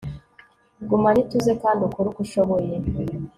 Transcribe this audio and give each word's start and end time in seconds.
gumana 0.89 1.17
ituze 1.23 1.51
kandi 1.61 1.79
ukore 1.87 2.07
uko 2.09 2.19
ushoboye 2.25 2.73